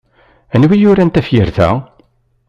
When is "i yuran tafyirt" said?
0.75-1.57